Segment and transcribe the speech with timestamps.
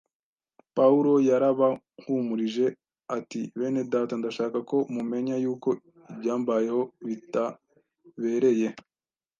[0.75, 2.65] Pawulo yarabahumurije
[3.17, 5.69] ati: “Bene Data, ndashaka ko mumenya yuko
[6.11, 8.67] ibyambayeho bitabereye